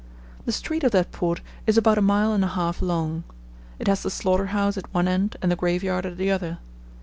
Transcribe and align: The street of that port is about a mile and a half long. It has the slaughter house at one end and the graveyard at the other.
The 0.45 0.51
street 0.51 0.83
of 0.83 0.91
that 0.93 1.11
port 1.11 1.41
is 1.67 1.77
about 1.77 1.99
a 1.99 2.01
mile 2.01 2.33
and 2.33 2.43
a 2.43 2.47
half 2.47 2.81
long. 2.81 3.23
It 3.77 3.85
has 3.87 4.01
the 4.01 4.09
slaughter 4.09 4.47
house 4.47 4.75
at 4.75 4.91
one 4.91 5.07
end 5.07 5.37
and 5.43 5.51
the 5.51 5.55
graveyard 5.55 6.07
at 6.07 6.17
the 6.17 6.31
other. 6.31 6.57